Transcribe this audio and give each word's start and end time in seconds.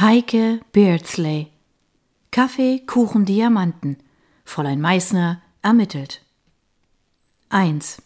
Heike 0.00 0.60
Beardsley. 0.72 1.52
Kaffee, 2.32 2.80
Kuchen, 2.84 3.26
Diamanten. 3.26 3.98
Fräulein 4.44 4.80
Meißner 4.80 5.40
ermittelt. 5.62 6.20
1. 7.50 8.02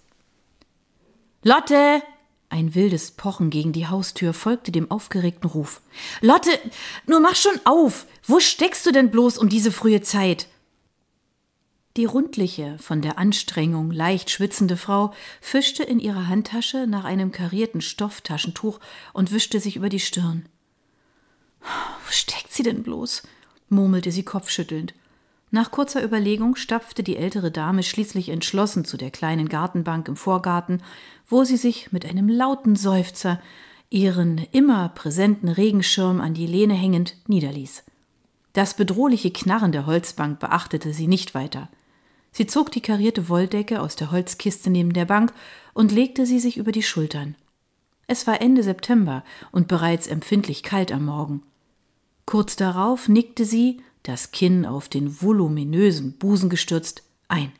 Lotte! 1.42 2.02
Ein 2.50 2.74
wildes 2.74 3.12
Pochen 3.12 3.48
gegen 3.48 3.72
die 3.72 3.86
Haustür 3.86 4.34
folgte 4.34 4.70
dem 4.70 4.90
aufgeregten 4.90 5.48
Ruf. 5.48 5.80
Lotte, 6.20 6.50
nur 7.06 7.20
mach 7.20 7.36
schon 7.36 7.58
auf! 7.64 8.06
Wo 8.22 8.38
steckst 8.38 8.84
du 8.84 8.92
denn 8.92 9.10
bloß 9.10 9.38
um 9.38 9.48
diese 9.48 9.72
frühe 9.72 10.02
Zeit? 10.02 10.46
Die 11.96 12.04
rundliche, 12.04 12.76
von 12.80 13.00
der 13.00 13.16
Anstrengung 13.16 13.92
leicht 13.92 14.28
schwitzende 14.28 14.76
Frau 14.76 15.14
fischte 15.40 15.84
in 15.84 16.00
ihrer 16.00 16.28
Handtasche 16.28 16.86
nach 16.86 17.04
einem 17.04 17.32
karierten 17.32 17.80
Stofftaschentuch 17.80 18.78
und 19.14 19.32
wischte 19.32 19.58
sich 19.58 19.76
über 19.76 19.88
die 19.88 20.00
Stirn. 20.00 20.50
Wo 21.60 22.10
steckt 22.10 22.52
sie 22.52 22.62
denn 22.62 22.82
bloß? 22.82 23.22
murmelte 23.68 24.10
sie 24.10 24.22
kopfschüttelnd. 24.22 24.94
Nach 25.50 25.70
kurzer 25.70 26.04
Überlegung 26.04 26.56
stapfte 26.56 27.02
die 27.02 27.16
ältere 27.16 27.50
Dame 27.50 27.82
schließlich 27.82 28.28
entschlossen 28.28 28.84
zu 28.84 28.96
der 28.96 29.10
kleinen 29.10 29.48
Gartenbank 29.48 30.08
im 30.08 30.16
Vorgarten, 30.16 30.82
wo 31.26 31.44
sie 31.44 31.56
sich 31.56 31.90
mit 31.90 32.04
einem 32.04 32.28
lauten 32.28 32.76
Seufzer, 32.76 33.40
ihren 33.90 34.46
immer 34.52 34.90
präsenten 34.90 35.48
Regenschirm 35.48 36.20
an 36.20 36.34
die 36.34 36.46
Lehne 36.46 36.74
hängend, 36.74 37.16
niederließ. 37.26 37.84
Das 38.52 38.74
bedrohliche 38.74 39.30
Knarren 39.30 39.72
der 39.72 39.86
Holzbank 39.86 40.38
beachtete 40.40 40.92
sie 40.92 41.06
nicht 41.06 41.34
weiter. 41.34 41.68
Sie 42.32 42.46
zog 42.46 42.70
die 42.70 42.82
karierte 42.82 43.28
Wolldecke 43.30 43.80
aus 43.80 43.96
der 43.96 44.10
Holzkiste 44.10 44.68
neben 44.68 44.92
der 44.92 45.06
Bank 45.06 45.32
und 45.72 45.92
legte 45.92 46.26
sie 46.26 46.40
sich 46.40 46.58
über 46.58 46.72
die 46.72 46.82
Schultern. 46.82 47.36
Es 48.06 48.26
war 48.26 48.40
Ende 48.40 48.62
September 48.62 49.24
und 49.52 49.68
bereits 49.68 50.06
empfindlich 50.06 50.62
kalt 50.62 50.92
am 50.92 51.06
Morgen. 51.06 51.42
Kurz 52.28 52.56
darauf 52.56 53.08
nickte 53.08 53.46
sie, 53.46 53.80
das 54.02 54.32
Kinn 54.32 54.66
auf 54.66 54.90
den 54.90 55.22
voluminösen 55.22 56.12
Busen 56.18 56.50
gestürzt, 56.50 57.02
ein. 57.26 57.52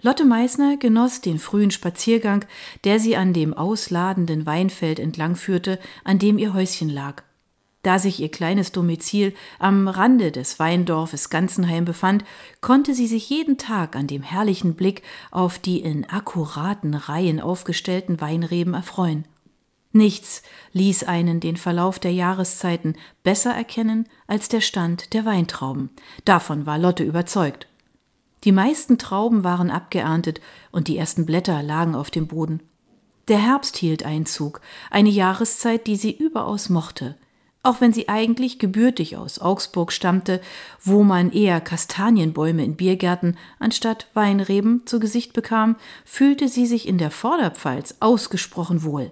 Lotte 0.00 0.24
Meißner 0.24 0.78
genoss 0.78 1.20
den 1.20 1.38
frühen 1.38 1.70
Spaziergang, 1.70 2.46
der 2.84 2.98
sie 2.98 3.14
an 3.14 3.34
dem 3.34 3.52
ausladenden 3.52 4.46
Weinfeld 4.46 4.98
entlang 4.98 5.36
führte, 5.36 5.78
an 6.02 6.18
dem 6.18 6.38
ihr 6.38 6.54
Häuschen 6.54 6.88
lag. 6.88 7.24
Da 7.82 7.98
sich 7.98 8.20
ihr 8.20 8.30
kleines 8.30 8.72
Domizil 8.72 9.34
am 9.58 9.86
Rande 9.86 10.32
des 10.32 10.58
Weindorfes 10.58 11.28
Ganzenheim 11.28 11.84
befand, 11.84 12.24
konnte 12.62 12.94
sie 12.94 13.06
sich 13.06 13.28
jeden 13.28 13.58
Tag 13.58 13.96
an 13.96 14.06
dem 14.06 14.22
herrlichen 14.22 14.76
Blick 14.76 15.02
auf 15.30 15.58
die 15.58 15.80
in 15.80 16.06
akkuraten 16.06 16.94
Reihen 16.94 17.38
aufgestellten 17.38 18.22
Weinreben 18.22 18.72
erfreuen. 18.72 19.26
Nichts 19.98 20.42
ließ 20.74 21.02
einen 21.02 21.40
den 21.40 21.56
Verlauf 21.56 21.98
der 21.98 22.12
Jahreszeiten 22.12 22.94
besser 23.24 23.52
erkennen 23.52 24.08
als 24.28 24.48
der 24.48 24.60
Stand 24.60 25.12
der 25.12 25.24
Weintrauben. 25.24 25.90
Davon 26.24 26.66
war 26.66 26.78
Lotte 26.78 27.02
überzeugt. 27.02 27.66
Die 28.44 28.52
meisten 28.52 28.98
Trauben 28.98 29.42
waren 29.42 29.72
abgeerntet 29.72 30.40
und 30.70 30.86
die 30.86 30.96
ersten 30.96 31.26
Blätter 31.26 31.64
lagen 31.64 31.96
auf 31.96 32.12
dem 32.12 32.28
Boden. 32.28 32.62
Der 33.26 33.38
Herbst 33.38 33.76
hielt 33.76 34.04
Einzug, 34.04 34.60
eine 34.88 35.08
Jahreszeit, 35.08 35.88
die 35.88 35.96
sie 35.96 36.12
überaus 36.16 36.68
mochte. 36.68 37.16
Auch 37.64 37.80
wenn 37.80 37.92
sie 37.92 38.08
eigentlich 38.08 38.60
gebürtig 38.60 39.16
aus 39.16 39.40
Augsburg 39.40 39.90
stammte, 39.90 40.40
wo 40.80 41.02
man 41.02 41.32
eher 41.32 41.60
Kastanienbäume 41.60 42.64
in 42.64 42.76
Biergärten 42.76 43.36
anstatt 43.58 44.06
Weinreben 44.14 44.82
zu 44.86 45.00
Gesicht 45.00 45.32
bekam, 45.32 45.74
fühlte 46.04 46.46
sie 46.46 46.66
sich 46.66 46.86
in 46.86 46.98
der 46.98 47.10
Vorderpfalz 47.10 47.96
ausgesprochen 47.98 48.84
wohl. 48.84 49.10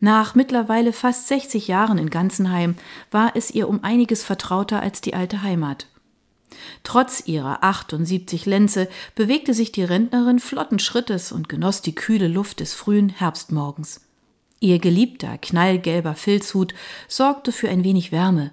Nach 0.00 0.34
mittlerweile 0.34 0.92
fast 0.92 1.28
60 1.28 1.68
Jahren 1.68 1.98
in 1.98 2.10
Ganzenheim 2.10 2.76
war 3.10 3.32
es 3.34 3.50
ihr 3.50 3.68
um 3.68 3.82
einiges 3.82 4.22
vertrauter 4.22 4.80
als 4.80 5.00
die 5.00 5.14
alte 5.14 5.42
Heimat. 5.42 5.86
Trotz 6.82 7.26
ihrer 7.26 7.64
78 7.64 8.46
Lenze 8.46 8.88
bewegte 9.14 9.54
sich 9.54 9.72
die 9.72 9.84
Rentnerin 9.84 10.38
flotten 10.38 10.78
Schrittes 10.78 11.32
und 11.32 11.48
genoss 11.48 11.82
die 11.82 11.94
kühle 11.94 12.28
Luft 12.28 12.60
des 12.60 12.74
frühen 12.74 13.08
Herbstmorgens. 13.08 14.02
Ihr 14.60 14.78
geliebter, 14.78 15.36
knallgelber 15.38 16.14
Filzhut 16.14 16.74
sorgte 17.08 17.52
für 17.52 17.68
ein 17.68 17.84
wenig 17.84 18.12
Wärme. 18.12 18.52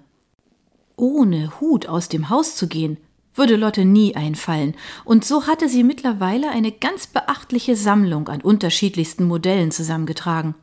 Ohne 0.95 1.59
Hut 1.59 1.87
aus 1.87 2.09
dem 2.09 2.29
Haus 2.29 2.55
zu 2.55 2.67
gehen, 2.67 2.97
würde 3.33 3.55
Lotte 3.55 3.85
nie 3.85 4.15
einfallen, 4.15 4.75
und 5.05 5.23
so 5.23 5.47
hatte 5.47 5.69
sie 5.69 5.83
mittlerweile 5.83 6.49
eine 6.49 6.71
ganz 6.71 7.07
beachtliche 7.07 7.75
Sammlung 7.75 8.27
an 8.27 8.41
unterschiedlichsten 8.41 9.23
Modellen 9.23 9.71
zusammengetragen. 9.71 10.55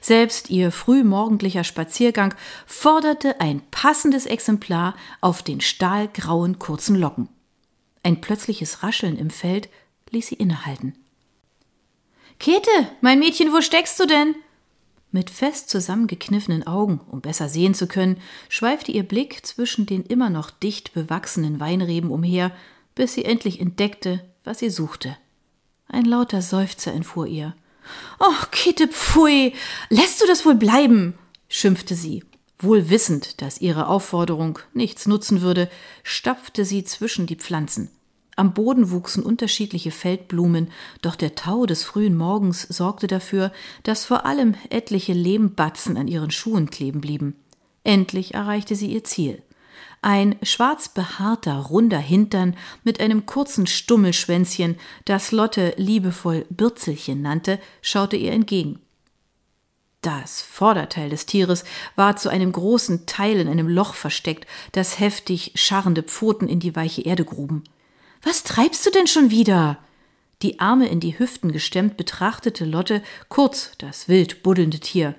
Selbst 0.00 0.50
ihr 0.50 0.72
frühmorgendlicher 0.72 1.64
Spaziergang 1.64 2.34
forderte 2.66 3.40
ein 3.40 3.60
passendes 3.70 4.26
Exemplar 4.26 4.94
auf 5.20 5.42
den 5.42 5.60
stahlgrauen 5.60 6.58
kurzen 6.58 6.96
Locken. 6.96 7.28
Ein 8.02 8.20
plötzliches 8.20 8.82
Rascheln 8.82 9.16
im 9.16 9.30
Feld 9.30 9.68
ließ 10.10 10.28
sie 10.28 10.36
innehalten. 10.36 10.94
Käthe, 12.38 12.70
mein 13.00 13.18
Mädchen, 13.18 13.52
wo 13.52 13.60
steckst 13.60 13.98
du 13.98 14.06
denn? 14.06 14.34
Mit 15.10 15.30
fest 15.30 15.70
zusammengekniffenen 15.70 16.66
Augen, 16.66 17.00
um 17.10 17.20
besser 17.20 17.48
sehen 17.48 17.74
zu 17.74 17.86
können, 17.86 18.18
schweifte 18.48 18.92
ihr 18.92 19.02
Blick 19.02 19.46
zwischen 19.46 19.86
den 19.86 20.04
immer 20.04 20.30
noch 20.30 20.50
dicht 20.50 20.92
bewachsenen 20.92 21.58
Weinreben 21.58 22.10
umher, 22.10 22.52
bis 22.94 23.14
sie 23.14 23.24
endlich 23.24 23.60
entdeckte, 23.60 24.24
was 24.44 24.58
sie 24.58 24.70
suchte. 24.70 25.16
Ein 25.88 26.04
lauter 26.04 26.42
Seufzer 26.42 26.92
entfuhr 26.92 27.26
ihr. 27.26 27.54
»Och, 28.18 28.50
Kitte, 28.50 28.88
pfui, 28.88 29.54
lässt 29.88 30.20
du 30.22 30.26
das 30.26 30.44
wohl 30.44 30.54
bleiben? 30.54 31.14
schimpfte 31.48 31.94
sie. 31.94 32.24
Wohl 32.58 32.88
wissend, 32.88 33.42
dass 33.42 33.60
ihre 33.60 33.88
Aufforderung 33.88 34.58
nichts 34.72 35.06
nutzen 35.06 35.42
würde, 35.42 35.68
stapfte 36.02 36.64
sie 36.64 36.84
zwischen 36.84 37.26
die 37.26 37.36
Pflanzen. 37.36 37.90
Am 38.34 38.52
Boden 38.52 38.90
wuchsen 38.90 39.22
unterschiedliche 39.22 39.90
Feldblumen, 39.90 40.70
doch 41.00 41.16
der 41.16 41.34
Tau 41.34 41.64
des 41.64 41.84
frühen 41.84 42.16
Morgens 42.16 42.62
sorgte 42.62 43.06
dafür, 43.06 43.50
dass 43.82 44.04
vor 44.04 44.26
allem 44.26 44.54
etliche 44.68 45.14
Lehmbatzen 45.14 45.96
an 45.96 46.06
ihren 46.06 46.30
Schuhen 46.30 46.70
kleben 46.70 47.00
blieben. 47.00 47.34
Endlich 47.82 48.34
erreichte 48.34 48.74
sie 48.74 48.88
ihr 48.88 49.04
Ziel. 49.04 49.42
Ein 50.02 50.36
schwarz 50.42 50.88
behaarter, 50.88 51.56
runder 51.56 51.98
Hintern 51.98 52.56
mit 52.84 53.00
einem 53.00 53.26
kurzen 53.26 53.66
Stummelschwänzchen, 53.66 54.76
das 55.04 55.32
Lotte 55.32 55.74
liebevoll 55.76 56.46
Bürzelchen 56.50 57.22
nannte, 57.22 57.58
schaute 57.82 58.16
ihr 58.16 58.32
entgegen. 58.32 58.80
Das 60.02 60.40
Vorderteil 60.40 61.10
des 61.10 61.26
Tieres 61.26 61.64
war 61.96 62.16
zu 62.16 62.28
einem 62.28 62.52
großen 62.52 63.06
Teil 63.06 63.40
in 63.40 63.48
einem 63.48 63.68
Loch 63.68 63.94
versteckt, 63.94 64.46
das 64.70 65.00
heftig 65.00 65.52
scharrende 65.56 66.04
Pfoten 66.04 66.48
in 66.48 66.60
die 66.60 66.76
weiche 66.76 67.02
Erde 67.02 67.24
gruben. 67.24 67.64
Was 68.22 68.44
treibst 68.44 68.86
du 68.86 68.90
denn 68.90 69.08
schon 69.08 69.30
wieder? 69.30 69.78
Die 70.42 70.60
Arme 70.60 70.88
in 70.88 71.00
die 71.00 71.18
Hüften 71.18 71.50
gestemmt 71.50 71.96
betrachtete 71.96 72.64
Lotte 72.64 73.02
kurz 73.28 73.72
das 73.78 74.06
wild 74.06 74.42
buddelnde 74.44 74.78
Tier. 74.78 75.16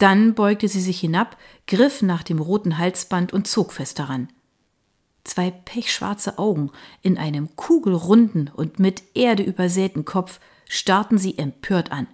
Dann 0.00 0.34
beugte 0.34 0.66
sie 0.66 0.80
sich 0.80 0.98
hinab, 0.98 1.36
griff 1.66 2.00
nach 2.00 2.22
dem 2.22 2.38
roten 2.38 2.78
Halsband 2.78 3.34
und 3.34 3.46
zog 3.46 3.72
fest 3.72 3.98
daran. 3.98 4.28
Zwei 5.24 5.50
pechschwarze 5.50 6.38
Augen 6.38 6.70
in 7.02 7.18
einem 7.18 7.54
kugelrunden 7.54 8.50
und 8.52 8.78
mit 8.78 9.02
Erde 9.12 9.42
übersäten 9.42 10.06
Kopf 10.06 10.40
starrten 10.66 11.18
sie 11.18 11.36
empört 11.36 11.92
an. 11.92 12.06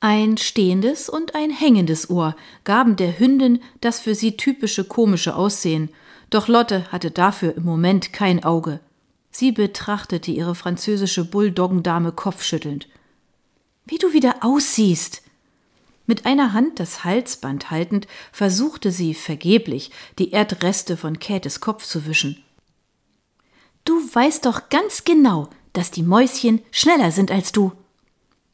Ein 0.00 0.38
stehendes 0.38 1.08
und 1.08 1.36
ein 1.36 1.50
hängendes 1.50 2.10
Ohr 2.10 2.34
gaben 2.64 2.96
der 2.96 3.16
Hündin 3.16 3.60
das 3.80 4.00
für 4.00 4.16
sie 4.16 4.36
typische 4.36 4.82
komische 4.82 5.36
Aussehen, 5.36 5.90
doch 6.30 6.48
Lotte 6.48 6.90
hatte 6.90 7.12
dafür 7.12 7.56
im 7.56 7.62
Moment 7.62 8.12
kein 8.12 8.42
Auge. 8.42 8.80
Sie 9.30 9.52
betrachtete 9.52 10.32
ihre 10.32 10.56
französische 10.56 11.24
Bulldoggendame 11.24 12.10
kopfschüttelnd. 12.10 12.88
Wie 13.84 13.98
du 13.98 14.12
wieder 14.12 14.38
aussiehst, 14.40 15.22
mit 16.06 16.26
einer 16.26 16.52
Hand 16.52 16.80
das 16.80 17.04
Halsband 17.04 17.70
haltend, 17.70 18.06
versuchte 18.32 18.90
sie 18.90 19.14
vergeblich, 19.14 19.90
die 20.18 20.32
Erdreste 20.32 20.96
von 20.96 21.18
Käthes 21.18 21.60
Kopf 21.60 21.84
zu 21.84 22.06
wischen. 22.06 22.42
Du 23.84 23.94
weißt 23.94 24.46
doch 24.46 24.68
ganz 24.68 25.04
genau, 25.04 25.48
dass 25.72 25.90
die 25.90 26.02
Mäuschen 26.02 26.62
schneller 26.70 27.12
sind 27.12 27.30
als 27.30 27.52
du. 27.52 27.72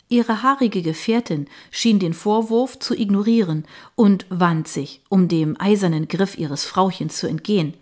Ihre 0.08 0.42
haarige 0.42 0.82
Gefährtin 0.82 1.48
schien 1.70 1.98
den 1.98 2.12
Vorwurf 2.12 2.78
zu 2.78 2.94
ignorieren 2.94 3.64
und 3.94 4.26
wand 4.28 4.68
sich, 4.68 5.00
um 5.08 5.28
dem 5.28 5.58
eisernen 5.58 6.06
Griff 6.06 6.36
ihres 6.36 6.66
Frauchens 6.66 7.16
zu 7.16 7.26
entgehen. 7.26 7.74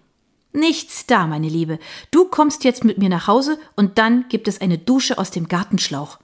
Nichts 0.52 1.06
da, 1.06 1.26
meine 1.26 1.48
Liebe. 1.48 1.78
Du 2.10 2.26
kommst 2.26 2.62
jetzt 2.62 2.84
mit 2.84 2.98
mir 2.98 3.08
nach 3.08 3.26
Hause 3.26 3.58
und 3.74 3.98
dann 3.98 4.26
gibt 4.28 4.46
es 4.46 4.60
eine 4.60 4.78
Dusche 4.78 5.18
aus 5.18 5.32
dem 5.32 5.48
Gartenschlauch. 5.48 6.18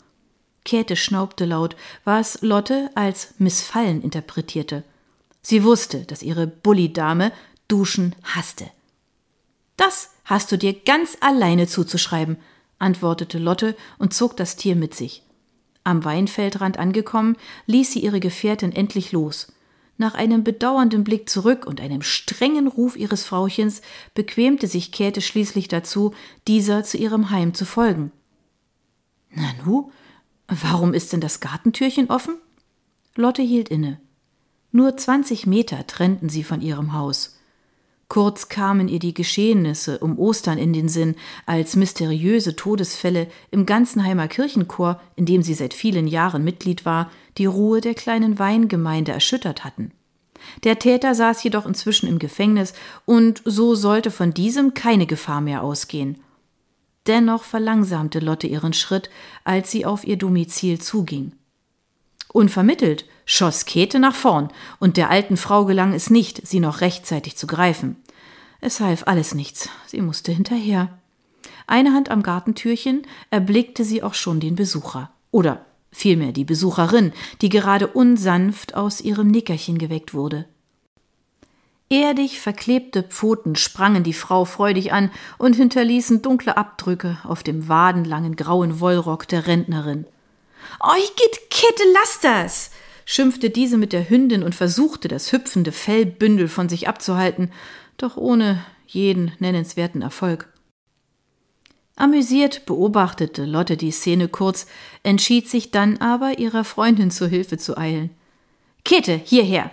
Käthe 0.66 0.96
schnaubte 0.96 1.46
laut, 1.46 1.76
was 2.04 2.42
Lotte 2.42 2.90
als 2.94 3.34
Missfallen 3.38 4.02
interpretierte. 4.02 4.84
Sie 5.40 5.64
wusste, 5.64 6.00
dass 6.04 6.22
ihre 6.22 6.46
Bullidame 6.46 7.32
Duschen 7.68 8.14
hasste. 8.22 8.66
Das 9.78 10.10
hast 10.24 10.52
du 10.52 10.58
dir 10.58 10.74
ganz 10.74 11.16
alleine 11.20 11.66
zuzuschreiben, 11.66 12.36
antwortete 12.78 13.38
Lotte 13.38 13.76
und 13.98 14.12
zog 14.12 14.36
das 14.36 14.56
Tier 14.56 14.76
mit 14.76 14.94
sich. 14.94 15.22
Am 15.84 16.04
Weinfeldrand 16.04 16.78
angekommen, 16.78 17.36
ließ 17.66 17.92
sie 17.92 18.00
ihre 18.00 18.20
Gefährtin 18.20 18.72
endlich 18.72 19.12
los. 19.12 19.52
Nach 19.98 20.14
einem 20.14 20.44
bedauernden 20.44 21.04
Blick 21.04 21.30
zurück 21.30 21.64
und 21.64 21.80
einem 21.80 22.02
strengen 22.02 22.66
Ruf 22.66 22.96
ihres 22.96 23.24
Frauchens 23.24 23.80
bequemte 24.14 24.66
sich 24.66 24.92
Käthe 24.92 25.22
schließlich 25.22 25.68
dazu, 25.68 26.12
dieser 26.48 26.82
zu 26.82 26.98
ihrem 26.98 27.30
Heim 27.30 27.54
zu 27.54 27.64
folgen. 27.64 28.10
Nanu, 29.30 29.90
warum 30.48 30.94
ist 30.94 31.12
denn 31.12 31.20
das 31.20 31.40
Gartentürchen 31.40 32.10
offen? 32.10 32.37
Lotte 33.14 33.43
hielt 33.43 33.69
inne. 33.69 34.00
Nur 34.72 34.96
zwanzig 34.96 35.46
Meter 35.46 35.87
trennten 35.87 36.28
sie 36.28 36.44
von 36.44 36.60
ihrem 36.60 36.93
Haus. 36.93 37.38
Kurz 38.08 38.48
kamen 38.48 38.88
ihr 38.88 39.00
die 39.00 39.14
Geschehnisse 39.14 39.98
um 39.98 40.19
Ostern 40.19 40.58
in 40.58 40.72
den 40.72 40.88
Sinn, 40.88 41.16
als 41.44 41.75
mysteriöse 41.75 42.54
Todesfälle 42.54 43.26
im 43.50 43.66
Ganzenheimer 43.66 44.28
Kirchenchor, 44.28 45.00
in 45.16 45.26
dem 45.26 45.43
sie 45.43 45.54
seit 45.54 45.75
vielen 45.75 46.06
Jahren 46.06 46.44
Mitglied 46.44 46.84
war, 46.84 47.10
die 47.37 47.46
Ruhe 47.46 47.81
der 47.81 47.94
kleinen 47.94 48.38
Weingemeinde 48.38 49.10
erschüttert 49.10 49.64
hatten. 49.64 49.90
Der 50.62 50.78
Täter 50.78 51.14
saß 51.14 51.42
jedoch 51.42 51.66
inzwischen 51.66 52.08
im 52.08 52.20
Gefängnis, 52.20 52.75
und 53.06 53.42
so 53.44 53.75
sollte 53.75 54.12
von 54.12 54.32
diesem 54.32 54.75
keine 54.75 55.06
Gefahr 55.06 55.40
mehr 55.40 55.64
ausgehen. 55.64 56.19
Dennoch 57.06 57.44
verlangsamte 57.44 58.19
Lotte 58.19 58.47
ihren 58.47 58.73
Schritt, 58.73 59.11
als 59.44 59.70
sie 59.70 59.87
auf 59.87 60.06
ihr 60.06 60.17
Domizil 60.17 60.81
zuging. 60.81 61.32
Unvermittelt 62.32 63.05
schoss 63.25 63.64
Käthe 63.64 63.99
nach 63.99 64.14
vorn, 64.14 64.50
und 64.79 64.97
der 64.97 65.11
alten 65.11 65.37
Frau 65.37 65.64
gelang 65.64 65.93
es 65.93 66.11
nicht, 66.11 66.47
sie 66.47 66.61
noch 66.61 66.81
rechtzeitig 66.81 67.37
zu 67.37 67.47
greifen. 67.47 67.97
Es 68.61 68.81
half 68.81 69.06
alles 69.06 69.35
nichts, 69.35 69.69
sie 69.87 70.00
musste 70.00 70.32
hinterher. 70.32 70.99
Eine 71.67 71.93
Hand 71.93 72.11
am 72.11 72.23
Gartentürchen 72.23 73.06
erblickte 73.31 73.85
sie 73.85 74.02
auch 74.02 74.14
schon 74.14 74.41
den 74.41 74.55
Besucher. 74.55 75.11
Oder 75.31 75.64
vielmehr 75.91 76.32
die 76.32 76.44
Besucherin, 76.44 77.12
die 77.41 77.49
gerade 77.49 77.88
unsanft 77.88 78.75
aus 78.75 79.00
ihrem 79.00 79.29
Nickerchen 79.29 79.79
geweckt 79.79 80.14
wurde. 80.14 80.47
Erdig 81.88 82.41
verklebte 82.41 83.05
Pfoten 83.05 83.55
sprangen 83.55 84.03
die 84.03 84.12
Frau 84.12 84.44
freudig 84.44 84.93
an 84.93 85.11
und 85.38 85.55
hinterließen 85.55 86.21
dunkle 86.21 86.56
Abdrücke 86.56 87.19
auf 87.23 87.44
dem 87.44 87.69
wadenlangen 87.69 88.35
grauen 88.35 88.81
Wollrock 88.81 89.29
der 89.29 89.47
Rentnerin. 89.47 90.05
Euch 90.81 91.15
geht 91.15 91.50
Kette, 91.50 91.85
lasst 91.94 92.25
das! 92.25 92.71
schimpfte 93.05 93.50
diese 93.50 93.77
mit 93.77 93.93
der 93.93 94.11
Hündin 94.11 94.43
und 94.43 94.56
versuchte, 94.56 95.06
das 95.06 95.31
hüpfende 95.31 95.71
Fellbündel 95.71 96.49
von 96.49 96.69
sich 96.69 96.88
abzuhalten, 96.88 97.53
doch 97.99 98.17
ohne 98.17 98.65
jeden 98.88 99.31
nennenswerten 99.38 100.03
Erfolg. 100.03 100.53
Amüsiert 101.94 102.67
beobachtete 102.67 103.44
Lotte 103.44 103.77
die 103.77 103.93
Szene 103.93 104.27
kurz, 104.27 104.67
entschied 105.05 105.49
sich 105.49 105.71
dann 105.71 105.99
aber, 105.99 106.41
ihrer 106.41 106.65
Freundin 106.65 107.12
zu 107.12 107.29
Hilfe 107.29 107.59
zu 107.59 107.79
eilen. 107.79 108.11
Käthe, 108.85 109.21
hierher! 109.25 109.71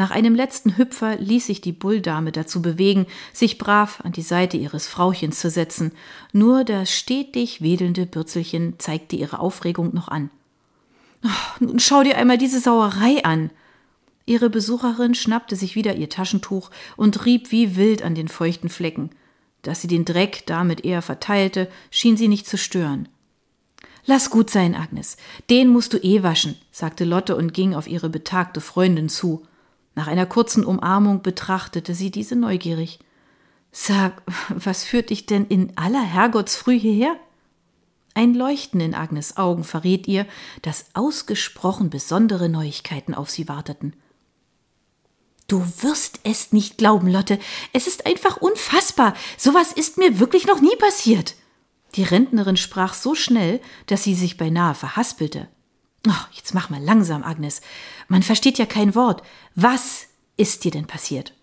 Nach 0.00 0.10
einem 0.10 0.34
letzten 0.34 0.78
Hüpfer 0.78 1.16
ließ 1.18 1.48
sich 1.48 1.60
die 1.60 1.72
Bulldame 1.72 2.32
dazu 2.32 2.62
bewegen, 2.62 3.04
sich 3.34 3.58
brav 3.58 4.00
an 4.02 4.12
die 4.12 4.22
Seite 4.22 4.56
ihres 4.56 4.88
Frauchens 4.88 5.38
zu 5.38 5.50
setzen, 5.50 5.92
nur 6.32 6.64
das 6.64 6.90
stetig 6.90 7.60
wedelnde 7.60 8.06
Bürzelchen 8.06 8.78
zeigte 8.78 9.16
ihre 9.16 9.40
Aufregung 9.40 9.92
noch 9.92 10.08
an. 10.08 10.30
Oh, 11.22 11.28
nun 11.66 11.78
schau 11.78 12.02
dir 12.02 12.16
einmal 12.16 12.38
diese 12.38 12.60
Sauerei 12.60 13.22
an. 13.24 13.50
Ihre 14.24 14.48
Besucherin 14.48 15.14
schnappte 15.14 15.54
sich 15.54 15.74
wieder 15.76 15.94
ihr 15.96 16.08
Taschentuch 16.08 16.70
und 16.96 17.26
rieb 17.26 17.52
wie 17.52 17.76
wild 17.76 18.00
an 18.00 18.14
den 18.14 18.28
feuchten 18.28 18.70
Flecken. 18.70 19.10
Dass 19.60 19.82
sie 19.82 19.88
den 19.88 20.06
Dreck 20.06 20.44
damit 20.46 20.82
eher 20.82 21.02
verteilte, 21.02 21.68
schien 21.90 22.16
sie 22.16 22.28
nicht 22.28 22.46
zu 22.46 22.56
stören. 22.56 23.06
Lass 24.06 24.30
gut 24.30 24.48
sein, 24.48 24.74
Agnes. 24.74 25.18
Den 25.50 25.68
musst 25.68 25.92
du 25.92 25.98
eh 25.98 26.22
waschen, 26.22 26.56
sagte 26.72 27.04
Lotte 27.04 27.36
und 27.36 27.52
ging 27.52 27.74
auf 27.74 27.86
ihre 27.86 28.08
betagte 28.08 28.62
Freundin 28.62 29.10
zu. 29.10 29.46
Nach 29.94 30.06
einer 30.06 30.26
kurzen 30.26 30.64
Umarmung 30.64 31.22
betrachtete 31.22 31.94
sie 31.94 32.10
diese 32.10 32.36
neugierig. 32.36 33.00
Sag, 33.72 34.22
was 34.48 34.84
führt 34.84 35.10
dich 35.10 35.26
denn 35.26 35.46
in 35.46 35.76
aller 35.76 36.02
Herrgottsfrüh 36.02 36.78
hierher? 36.78 37.16
Ein 38.14 38.34
Leuchten 38.34 38.80
in 38.80 38.94
Agnes 38.94 39.36
Augen 39.36 39.64
verriet 39.64 40.08
ihr, 40.08 40.26
dass 40.62 40.86
ausgesprochen 40.94 41.90
besondere 41.90 42.48
Neuigkeiten 42.48 43.14
auf 43.14 43.30
sie 43.30 43.48
warteten. 43.48 43.94
Du 45.46 45.64
wirst 45.82 46.20
es 46.22 46.52
nicht 46.52 46.78
glauben, 46.78 47.08
Lotte. 47.08 47.38
Es 47.72 47.86
ist 47.86 48.06
einfach 48.06 48.36
unfassbar. 48.36 49.14
Sowas 49.36 49.72
ist 49.72 49.98
mir 49.98 50.20
wirklich 50.20 50.46
noch 50.46 50.60
nie 50.60 50.76
passiert. 50.76 51.34
Die 51.96 52.04
Rentnerin 52.04 52.56
sprach 52.56 52.94
so 52.94 53.14
schnell, 53.14 53.60
dass 53.86 54.04
sie 54.04 54.14
sich 54.14 54.36
beinahe 54.36 54.74
verhaspelte. 54.74 55.48
Oh, 56.06 56.24
jetzt 56.32 56.54
mach 56.54 56.70
mal 56.70 56.82
langsam, 56.82 57.22
Agnes. 57.22 57.60
Man 58.08 58.22
versteht 58.22 58.58
ja 58.58 58.66
kein 58.66 58.94
Wort. 58.94 59.22
Was 59.54 60.06
ist 60.36 60.64
dir 60.64 60.70
denn 60.70 60.86
passiert? 60.86 61.34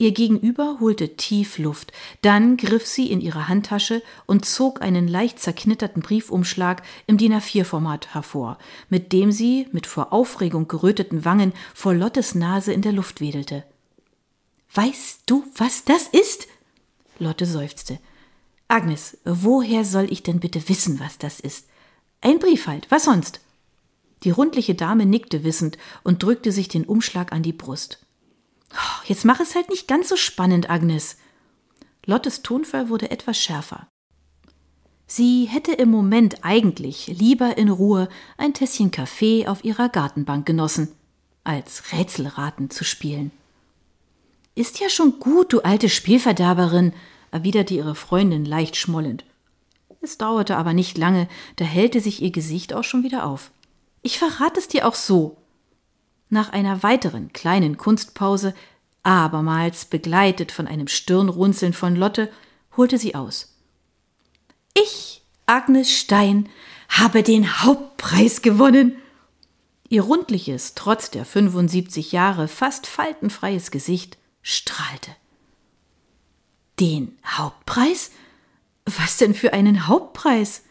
Ihr 0.00 0.12
Gegenüber 0.12 0.78
holte 0.80 1.16
tief 1.16 1.58
Luft, 1.58 1.92
dann 2.22 2.56
griff 2.56 2.86
sie 2.86 3.10
in 3.10 3.20
ihre 3.20 3.48
Handtasche 3.48 4.02
und 4.24 4.46
zog 4.46 4.80
einen 4.80 5.06
leicht 5.06 5.38
zerknitterten 5.38 6.00
Briefumschlag 6.00 6.82
im 7.06 7.18
DIN 7.18 7.34
A4-Format 7.34 8.14
hervor, 8.14 8.56
mit 8.88 9.12
dem 9.12 9.30
sie 9.30 9.68
mit 9.72 9.86
vor 9.86 10.10
Aufregung 10.14 10.68
geröteten 10.68 11.26
Wangen 11.26 11.52
vor 11.74 11.92
Lottes 11.92 12.34
Nase 12.34 12.72
in 12.72 12.80
der 12.80 12.92
Luft 12.92 13.20
wedelte. 13.20 13.62
Weißt 14.72 15.24
du, 15.26 15.44
was 15.54 15.84
das 15.84 16.06
ist? 16.06 16.48
Lotte 17.18 17.44
seufzte. 17.44 17.98
Agnes, 18.68 19.18
woher 19.26 19.84
soll 19.84 20.10
ich 20.10 20.22
denn 20.22 20.40
bitte 20.40 20.66
wissen, 20.70 20.98
was 20.98 21.18
das 21.18 21.40
ist? 21.40 21.66
Ein 22.22 22.38
Brief 22.38 22.66
halt, 22.66 22.90
was 22.90 23.04
sonst? 23.04 23.40
Die 24.22 24.30
rundliche 24.30 24.74
Dame 24.74 25.06
nickte 25.06 25.44
wissend 25.44 25.78
und 26.02 26.22
drückte 26.22 26.52
sich 26.52 26.68
den 26.68 26.84
Umschlag 26.84 27.32
an 27.32 27.42
die 27.42 27.52
Brust. 27.52 28.04
Oh, 28.72 29.04
jetzt 29.06 29.24
mach 29.24 29.40
es 29.40 29.54
halt 29.54 29.68
nicht 29.70 29.88
ganz 29.88 30.08
so 30.08 30.16
spannend, 30.16 30.70
Agnes. 30.70 31.16
Lottes 32.04 32.42
Tonfall 32.42 32.88
wurde 32.88 33.10
etwas 33.10 33.38
schärfer. 33.38 33.88
Sie 35.06 35.46
hätte 35.46 35.72
im 35.72 35.90
Moment 35.90 36.44
eigentlich 36.44 37.08
lieber 37.08 37.58
in 37.58 37.68
Ruhe 37.68 38.08
ein 38.36 38.54
Tässchen 38.54 38.92
Kaffee 38.92 39.48
auf 39.48 39.64
ihrer 39.64 39.88
Gartenbank 39.88 40.46
genossen, 40.46 40.92
als 41.42 41.92
Rätselraten 41.92 42.70
zu 42.70 42.84
spielen. 42.84 43.32
Ist 44.54 44.78
ja 44.78 44.88
schon 44.88 45.18
gut, 45.18 45.52
du 45.52 45.60
alte 45.62 45.88
Spielverderberin, 45.88 46.92
erwiderte 47.32 47.74
ihre 47.74 47.94
Freundin 47.94 48.44
leicht 48.44 48.76
schmollend. 48.76 49.24
Es 50.00 50.16
dauerte 50.16 50.56
aber 50.56 50.74
nicht 50.74 50.96
lange, 50.96 51.28
da 51.56 51.64
hellte 51.64 52.00
sich 52.00 52.22
ihr 52.22 52.30
Gesicht 52.30 52.72
auch 52.72 52.84
schon 52.84 53.02
wieder 53.02 53.26
auf. 53.26 53.50
Ich 54.02 54.18
verrate 54.18 54.58
es 54.58 54.68
dir 54.68 54.86
auch 54.86 54.94
so. 54.94 55.36
Nach 56.28 56.50
einer 56.50 56.82
weiteren 56.82 57.32
kleinen 57.32 57.76
Kunstpause, 57.76 58.54
abermals 59.02 59.84
begleitet 59.84 60.52
von 60.52 60.66
einem 60.66 60.88
Stirnrunzeln 60.88 61.72
von 61.72 61.96
Lotte, 61.96 62.30
holte 62.76 62.98
sie 62.98 63.14
aus. 63.14 63.56
Ich, 64.74 65.22
Agnes 65.46 65.90
Stein, 65.90 66.48
habe 66.88 67.22
den 67.22 67.62
Hauptpreis 67.62 68.42
gewonnen. 68.42 68.96
Ihr 69.88 70.02
rundliches, 70.02 70.74
trotz 70.74 71.10
der 71.10 71.24
75 71.24 72.12
Jahre 72.12 72.46
fast 72.46 72.86
faltenfreies 72.86 73.70
Gesicht 73.70 74.18
strahlte. 74.42 75.10
Den 76.78 77.18
Hauptpreis? 77.26 78.12
Was 78.86 79.16
denn 79.18 79.34
für 79.34 79.52
einen 79.52 79.88
Hauptpreis? 79.88 80.62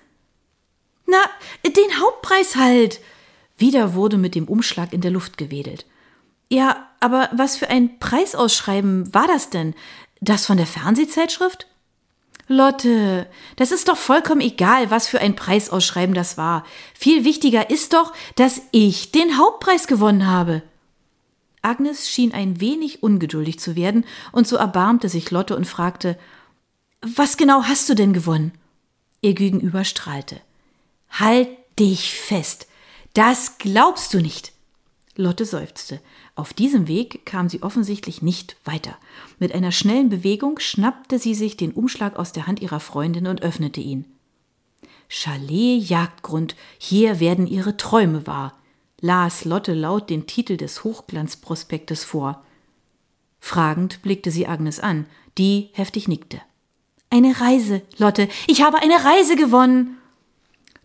Na, 1.05 1.21
den 1.65 1.99
Hauptpreis 1.99 2.55
halt. 2.55 3.01
Wieder 3.59 3.93
wurde 3.93 4.17
mit 4.17 4.35
dem 4.35 4.47
Umschlag 4.47 4.93
in 4.93 5.01
der 5.01 5.11
Luft 5.11 5.37
gewedelt. 5.37 5.85
Ja, 6.49 6.87
aber 6.99 7.29
was 7.31 7.57
für 7.57 7.69
ein 7.69 7.99
Preisausschreiben 7.99 9.13
war 9.13 9.27
das 9.27 9.49
denn? 9.49 9.75
Das 10.21 10.45
von 10.45 10.57
der 10.57 10.65
Fernsehzeitschrift? 10.65 11.67
Lotte, 12.47 13.27
das 13.57 13.71
ist 13.71 13.89
doch 13.89 13.97
vollkommen 13.97 14.41
egal, 14.41 14.89
was 14.89 15.07
für 15.07 15.19
ein 15.21 15.35
Preisausschreiben 15.35 16.15
das 16.15 16.35
war. 16.35 16.65
Viel 16.95 17.23
wichtiger 17.23 17.69
ist 17.69 17.93
doch, 17.93 18.11
dass 18.35 18.61
ich 18.71 19.11
den 19.11 19.37
Hauptpreis 19.37 19.85
gewonnen 19.85 20.25
habe. 20.25 20.63
Agnes 21.61 22.09
schien 22.09 22.33
ein 22.33 22.59
wenig 22.59 23.03
ungeduldig 23.03 23.59
zu 23.59 23.75
werden, 23.75 24.05
und 24.31 24.47
so 24.47 24.55
erbarmte 24.55 25.09
sich 25.09 25.29
Lotte 25.29 25.55
und 25.55 25.65
fragte 25.65 26.17
Was 27.01 27.37
genau 27.37 27.63
hast 27.63 27.87
du 27.89 27.93
denn 27.93 28.13
gewonnen? 28.13 28.53
Ihr 29.21 29.35
Gegenüber 29.35 29.83
strahlte. 29.83 30.41
Halt 31.11 31.49
dich 31.77 32.13
fest. 32.13 32.68
Das 33.13 33.57
glaubst 33.57 34.13
du 34.13 34.19
nicht. 34.19 34.53
Lotte 35.15 35.45
seufzte. 35.45 35.99
Auf 36.35 36.53
diesem 36.53 36.87
Weg 36.87 37.25
kam 37.25 37.49
sie 37.49 37.61
offensichtlich 37.61 38.21
nicht 38.21 38.55
weiter. 38.63 38.97
Mit 39.37 39.53
einer 39.53 39.73
schnellen 39.73 40.09
Bewegung 40.09 40.59
schnappte 40.59 41.19
sie 41.19 41.35
sich 41.35 41.57
den 41.57 41.73
Umschlag 41.73 42.15
aus 42.17 42.31
der 42.31 42.47
Hand 42.47 42.61
ihrer 42.61 42.79
Freundin 42.79 43.27
und 43.27 43.41
öffnete 43.41 43.81
ihn. 43.81 44.05
Chalet 45.09 45.81
Jagdgrund, 45.81 46.55
hier 46.77 47.19
werden 47.19 47.47
ihre 47.47 47.75
Träume 47.75 48.27
wahr, 48.27 48.57
las 49.01 49.43
Lotte 49.43 49.73
laut 49.73 50.09
den 50.09 50.27
Titel 50.27 50.55
des 50.55 50.83
Hochglanzprospektes 50.83 52.03
vor. 52.05 52.45
Fragend 53.39 54.01
blickte 54.01 54.31
sie 54.31 54.47
Agnes 54.47 54.79
an, 54.79 55.07
die 55.37 55.69
heftig 55.73 56.07
nickte. 56.07 56.39
Eine 57.09 57.41
Reise, 57.41 57.81
Lotte, 57.97 58.29
ich 58.47 58.61
habe 58.61 58.77
eine 58.77 59.03
Reise 59.03 59.35
gewonnen. 59.35 59.97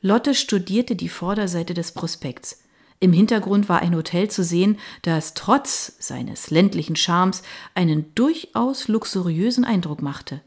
Lotte 0.04 0.34
studierte 0.34 0.96
die 0.96 1.08
Vorderseite 1.08 1.72
des 1.72 1.92
Prospekts. 1.92 2.60
Im 3.00 3.14
Hintergrund 3.14 3.70
war 3.70 3.80
ein 3.80 3.96
Hotel 3.96 4.30
zu 4.30 4.44
sehen, 4.44 4.78
das 5.00 5.32
trotz 5.32 5.96
seines 5.98 6.50
ländlichen 6.50 6.94
Charmes 6.94 7.42
einen 7.74 8.14
durchaus 8.14 8.86
luxuriösen 8.86 9.64
Eindruck 9.64 10.02
machte. 10.02 10.42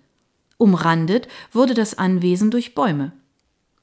Umrandet 0.58 1.28
wurde 1.52 1.74
das 1.74 1.98
Anwesen 1.98 2.52
durch 2.52 2.76
Bäume. 2.76 3.14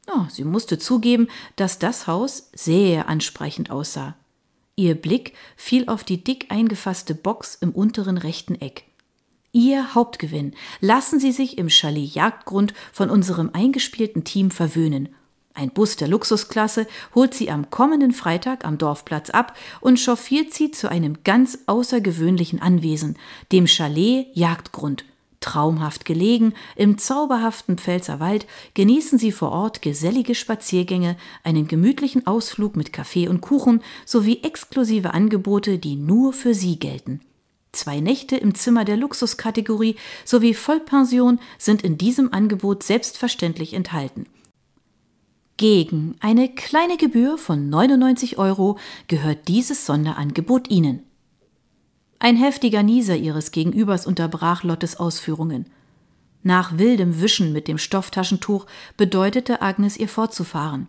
Oh, 0.07 0.27
sie 0.31 0.45
musste 0.45 0.79
zugeben, 0.79 1.27
dass 1.57 1.81
das 1.81 2.07
Haus 2.07 2.51
sehr 2.55 3.09
ansprechend 3.09 3.73
aussah. 3.73 4.15
Ihr 4.77 4.95
Blick 4.95 5.33
fiel 5.57 5.89
auf 5.89 6.05
die 6.05 6.23
dick 6.23 6.53
eingefasste 6.53 7.17
Box 7.17 7.57
im 7.61 7.73
unteren 7.73 8.19
rechten 8.19 8.55
Eck. 8.61 8.85
Ihr 9.51 9.97
Hauptgewinn. 9.97 10.55
Lassen 10.81 11.19
Sie 11.19 11.33
sich 11.33 11.59
im 11.59 11.69
Chalet 11.69 12.15
Jagdgrund 12.15 12.75
von 12.93 13.11
unserem 13.11 13.51
eingespielten 13.53 14.23
Team 14.23 14.53
verwöhnen. 14.53 15.09
Ein 15.57 15.71
Bus 15.71 15.95
der 15.97 16.09
Luxusklasse 16.09 16.89
holt 17.15 17.33
sie 17.33 17.49
am 17.49 17.71
kommenden 17.71 18.13
Freitag 18.13 18.65
am 18.65 18.77
Dorfplatz 18.77 19.31
ab 19.31 19.57
und 19.81 20.01
chauffiert 20.01 20.53
sie 20.53 20.73
zu 20.73 20.91
einem 20.91 21.19
ganz 21.23 21.61
außergewöhnlichen 21.67 22.61
Anwesen, 22.61 23.17
dem 23.53 23.69
Chalet 23.69 24.27
Jagdgrund. 24.35 25.05
Traumhaft 25.39 26.07
gelegen 26.07 26.55
im 26.75 26.99
zauberhaften 26.99 27.77
Pfälzerwald 27.77 28.47
genießen 28.73 29.19
Sie 29.19 29.31
vor 29.31 29.53
Ort 29.53 29.83
gesellige 29.83 30.35
Spaziergänge, 30.35 31.17
einen 31.45 31.69
gemütlichen 31.69 32.27
Ausflug 32.27 32.77
mit 32.77 32.93
Kaffee 32.93 33.29
und 33.29 33.43
Kuchen 33.43 33.83
sowie 34.07 34.41
exklusive 34.43 35.13
Angebote, 35.13 35.79
die 35.79 35.97
nur 35.97 36.33
für 36.33 36.55
Sie 36.55 36.79
gelten. 36.79 37.21
Zwei 37.73 38.01
Nächte 38.01 38.37
im 38.37 38.55
Zimmer 38.55 38.85
der 38.85 38.97
Luxuskategorie 38.97 39.97
sowie 40.25 40.55
Vollpension 40.55 41.39
sind 41.59 41.83
in 41.83 41.99
diesem 41.99 42.33
Angebot 42.33 42.83
selbstverständlich 42.83 43.75
enthalten. 43.75 44.27
Gegen 45.57 46.17
eine 46.19 46.49
kleine 46.49 46.97
Gebühr 46.97 47.39
von 47.39 47.71
99 47.71 48.39
Euro 48.39 48.77
gehört 49.07 49.47
dieses 49.47 49.87
Sonderangebot 49.87 50.69
Ihnen. 50.69 51.05
Ein 52.19 52.37
heftiger 52.37 52.83
Nieser 52.83 53.17
ihres 53.17 53.53
Gegenübers 53.53 54.05
unterbrach 54.07 54.65
Lottes 54.65 54.97
Ausführungen. 54.97 55.67
Nach 56.43 56.77
wildem 56.77 57.21
Wischen 57.21 57.53
mit 57.53 57.69
dem 57.69 57.79
Stofftaschentuch 57.79 58.67
bedeutete 58.97 59.63
Agnes 59.63 59.97
ihr 59.97 60.09
fortzufahren. 60.09 60.89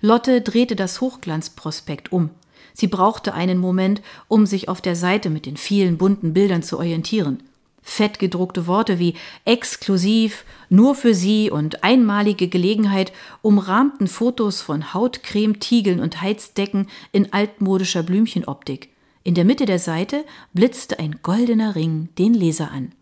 Lotte 0.00 0.40
drehte 0.40 0.74
das 0.74 1.02
Hochglanzprospekt 1.02 2.10
um. 2.10 2.30
Sie 2.72 2.86
brauchte 2.86 3.34
einen 3.34 3.58
Moment, 3.58 4.00
um 4.26 4.46
sich 4.46 4.68
auf 4.70 4.80
der 4.80 4.96
Seite 4.96 5.28
mit 5.28 5.44
den 5.44 5.58
vielen 5.58 5.98
bunten 5.98 6.32
Bildern 6.32 6.62
zu 6.62 6.78
orientieren. 6.78 7.42
Fett 7.88 8.18
gedruckte 8.18 8.66
Worte 8.66 8.98
wie 8.98 9.14
exklusiv, 9.46 10.44
nur 10.68 10.94
für 10.94 11.14
Sie 11.14 11.50
und 11.50 11.82
einmalige 11.82 12.46
Gelegenheit 12.46 13.12
umrahmten 13.40 14.06
Fotos 14.06 14.60
von 14.60 14.92
Hautcreme, 14.92 15.58
Tiegeln 15.58 15.98
und 15.98 16.20
Heizdecken 16.20 16.86
in 17.12 17.32
altmodischer 17.32 18.02
Blümchenoptik. 18.02 18.90
In 19.24 19.34
der 19.34 19.46
Mitte 19.46 19.64
der 19.64 19.78
Seite 19.78 20.24
blitzte 20.52 20.98
ein 20.98 21.20
goldener 21.22 21.74
Ring 21.74 22.10
den 22.18 22.34
Leser 22.34 22.70
an. 22.70 22.92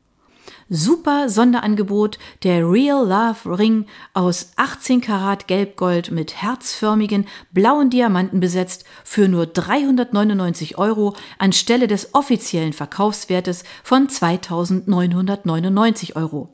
Super 0.69 1.29
Sonderangebot 1.29 2.19
der 2.43 2.69
Real 2.69 3.07
Love 3.07 3.57
Ring 3.57 3.87
aus 4.15 4.51
18 4.57 5.01
Karat 5.01 5.47
Gelbgold 5.47 6.11
mit 6.11 6.43
herzförmigen 6.43 7.29
blauen 7.53 7.89
Diamanten 7.89 8.41
besetzt 8.41 8.85
für 9.05 9.29
nur 9.29 9.47
399 9.47 10.77
Euro 10.77 11.15
anstelle 11.39 11.87
des 11.87 12.15
offiziellen 12.15 12.73
Verkaufswertes 12.73 13.63
von 13.85 14.09
2999 14.09 16.17
Euro. 16.17 16.53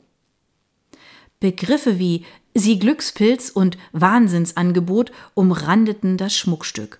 Begriffe 1.39 1.97
wie 1.97 2.23
Sie 2.53 2.77
Glückspilz 2.77 3.49
und 3.49 3.79
Wahnsinnsangebot 3.93 5.11
umrandeten 5.33 6.17
das 6.17 6.37
Schmuckstück. 6.37 6.99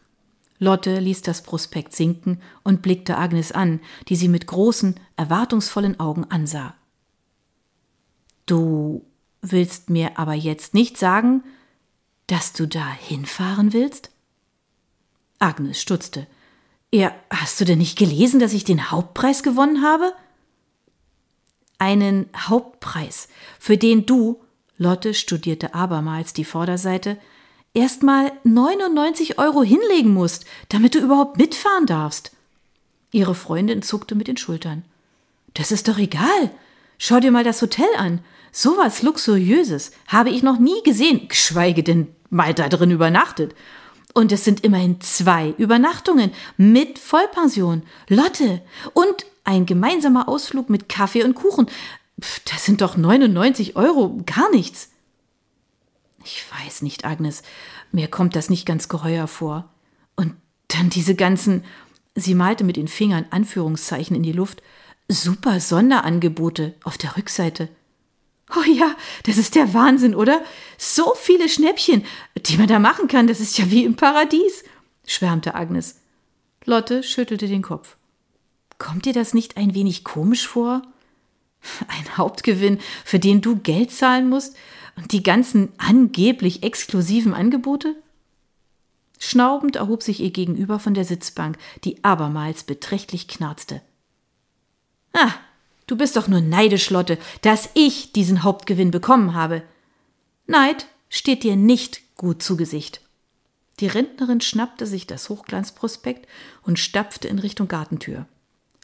Lotte 0.58 0.98
ließ 0.98 1.22
das 1.22 1.44
Prospekt 1.44 1.94
sinken 1.94 2.42
und 2.64 2.82
blickte 2.82 3.18
Agnes 3.18 3.52
an, 3.52 3.82
die 4.10 4.16
sie 4.16 4.30
mit 4.30 4.48
großen, 4.48 5.00
erwartungsvollen 5.16 6.00
Augen 6.00 6.24
ansah. 6.24 6.74
Du 8.46 9.06
willst 9.42 9.90
mir 9.90 10.18
aber 10.18 10.34
jetzt 10.34 10.74
nicht 10.74 10.98
sagen, 10.98 11.44
dass 12.28 12.54
du 12.54 12.68
da 12.68 12.92
hinfahren 12.92 13.74
willst? 13.74 14.10
Agnes 15.40 15.82
stutzte. 15.82 16.28
Ja, 16.92 17.14
hast 17.30 17.60
du 17.60 17.66
denn 17.66 17.80
nicht 17.80 17.98
gelesen, 17.98 18.40
dass 18.40 18.54
ich 18.54 18.64
den 18.64 18.92
Hauptpreis 18.92 19.44
gewonnen 19.44 19.84
habe? 19.84 20.14
Einen 21.80 22.30
Hauptpreis, 22.36 23.28
für 23.60 23.78
den 23.78 24.06
du, 24.06 24.42
Lotte 24.78 25.14
studierte 25.14 25.74
abermals 25.74 26.34
die 26.34 26.46
Vorderseite, 26.46 27.18
erstmal 27.74 28.32
99 28.44 29.40
Euro 29.40 29.64
hinlegen 29.64 30.14
musst, 30.14 30.46
damit 30.70 30.96
du 30.96 31.00
überhaupt 31.00 31.38
mitfahren 31.38 31.86
darfst. 31.86 32.32
Ihre 33.12 33.36
Freundin 33.36 33.82
zuckte 33.82 34.16
mit 34.16 34.28
den 34.28 34.38
Schultern. 34.38 34.84
Das 35.54 35.72
ist 35.72 35.88
doch 35.88 35.98
egal. 35.98 36.52
Schau 36.98 37.20
dir 37.20 37.32
mal 37.32 37.44
das 37.44 37.62
Hotel 37.62 37.88
an. 37.98 38.22
So 38.52 38.78
was 38.78 39.02
Luxuriöses 39.02 39.92
habe 40.08 40.30
ich 40.30 40.44
noch 40.44 40.60
nie 40.60 40.82
gesehen, 40.84 41.28
geschweige 41.28 41.84
denn 41.84 42.08
mal 42.30 42.54
da 42.54 42.70
drin 42.70 42.92
übernachtet. 42.92 43.56
Und 44.14 44.32
es 44.32 44.46
sind 44.46 44.64
immerhin 44.64 45.02
zwei 45.02 45.56
Übernachtungen 45.58 46.32
mit 46.56 47.00
Vollpension, 47.00 47.82
Lotte 48.10 48.62
und 48.94 49.26
ein 49.44 49.66
gemeinsamer 49.66 50.30
Ausflug 50.30 50.70
mit 50.70 50.88
Kaffee 50.88 51.24
und 51.24 51.34
Kuchen. 51.34 51.68
Das 52.46 52.64
sind 52.64 52.82
doch 52.82 52.96
99 52.96 53.76
Euro, 53.76 54.22
gar 54.26 54.52
nichts. 54.52 54.90
Ich 56.24 56.46
weiß 56.52 56.84
nicht, 56.84 57.06
Agnes, 57.06 57.42
mir 57.92 58.08
kommt 58.08 58.36
das 58.36 58.50
nicht 58.50 58.66
ganz 58.66 58.88
geheuer 58.88 59.28
vor. 59.28 59.70
Und 60.16 60.36
dann 60.68 60.90
diese 60.90 61.16
ganzen, 61.16 61.64
sie 62.16 62.36
malte 62.36 62.64
mit 62.64 62.78
den 62.78 62.88
Fingern 62.88 63.26
Anführungszeichen 63.32 64.16
in 64.16 64.24
die 64.24 64.32
Luft, 64.32 64.62
super 65.08 65.60
Sonderangebote 65.60 66.76
auf 66.84 66.98
der 66.98 67.18
Rückseite. 67.18 67.70
Oh 68.56 68.64
ja, 68.70 68.96
das 69.24 69.38
ist 69.38 69.56
der 69.56 69.74
Wahnsinn, 69.74 70.16
oder? 70.16 70.44
So 70.78 71.14
viele 71.16 71.50
Schnäppchen, 71.50 72.06
die 72.38 72.58
man 72.58 72.68
da 72.68 72.80
machen 72.80 73.08
kann, 73.08 73.28
das 73.28 73.40
ist 73.40 73.58
ja 73.58 73.72
wie 73.72 73.84
im 73.84 73.96
Paradies, 73.96 74.64
schwärmte 75.06 75.56
Agnes. 75.56 76.00
Lotte 76.66 77.04
schüttelte 77.04 77.48
den 77.48 77.62
Kopf. 77.62 77.98
Kommt 78.78 79.06
dir 79.06 79.14
das 79.14 79.34
nicht 79.34 79.58
ein 79.58 79.74
wenig 79.74 80.04
komisch 80.04 80.48
vor? 80.48 80.82
Ein 81.88 82.18
Hauptgewinn, 82.18 82.80
für 83.06 83.20
den 83.20 83.42
du 83.42 83.58
Geld 83.58 83.92
zahlen 83.92 84.30
musst? 84.30 84.56
Und 84.96 85.12
die 85.12 85.24
ganzen 85.24 85.70
angeblich 85.78 86.64
exklusiven 86.64 87.34
Angebote? 87.34 87.96
Schnaubend 89.18 89.78
erhob 89.78 90.04
sich 90.04 90.20
ihr 90.20 90.32
gegenüber 90.32 90.80
von 90.80 90.94
der 90.94 91.06
Sitzbank, 91.06 91.58
die 91.86 92.04
abermals 92.04 92.64
beträchtlich 92.64 93.28
knarzte. 93.28 93.82
Ah, 95.14 95.34
du 95.88 95.96
bist 95.96 96.16
doch 96.18 96.28
nur 96.28 96.42
neidisch, 96.42 96.90
Lotte, 96.90 97.18
dass 97.42 97.70
ich 97.74 98.12
diesen 98.12 98.44
Hauptgewinn 98.44 98.92
bekommen 98.92 99.34
habe. 99.34 99.64
Neid 100.48 100.88
steht 101.10 101.44
dir 101.44 101.56
nicht 101.56 102.02
gut 102.18 102.44
zu 102.44 102.58
Gesicht. 102.58 103.02
Die 103.80 103.88
Rentnerin 103.88 104.42
schnappte 104.42 104.86
sich 104.86 105.08
das 105.08 105.30
Hochglanzprospekt 105.30 106.28
und 106.64 106.80
stapfte 106.80 107.28
in 107.28 107.40
Richtung 107.40 107.68
Gartentür. 107.68 108.26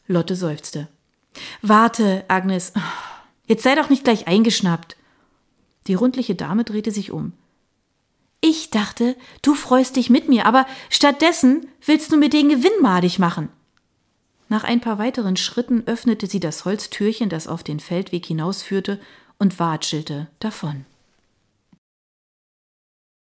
Lotte 0.08 0.36
seufzte. 0.36 0.88
Warte, 1.62 2.26
Agnes, 2.28 2.74
jetzt 3.46 3.64
sei 3.64 3.76
doch 3.76 3.90
nicht 3.90 4.04
gleich 4.04 4.28
eingeschnappt. 4.28 4.96
Die 5.88 5.94
rundliche 5.94 6.36
Dame 6.36 6.64
drehte 6.64 6.92
sich 6.92 7.12
um. 7.12 7.34
Ich 8.42 8.70
dachte, 8.70 9.16
du 9.42 9.54
freust 9.54 9.96
dich 9.96 10.10
mit 10.10 10.30
mir, 10.30 10.46
aber 10.46 10.66
stattdessen 10.90 11.68
willst 11.86 12.12
du 12.12 12.18
mir 12.18 12.30
den 12.30 12.50
Gewinn 12.50 12.82
madig 12.82 13.20
machen. 13.20 13.50
Nach 14.50 14.64
ein 14.64 14.82
paar 14.82 14.98
weiteren 14.98 15.38
Schritten 15.38 15.84
öffnete 15.86 16.28
sie 16.28 16.40
das 16.40 16.66
Holztürchen, 16.66 17.30
das 17.30 17.48
auf 17.48 17.64
den 17.64 17.80
Feldweg 17.80 18.26
hinausführte, 18.26 19.00
und 19.38 19.60
watschelte 19.60 20.28
davon. 20.40 20.86